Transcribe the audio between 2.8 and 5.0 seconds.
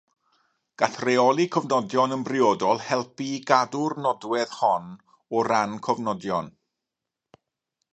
helpu i gadw'r nodwedd hon